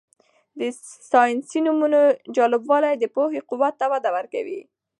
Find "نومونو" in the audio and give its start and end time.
1.65-1.99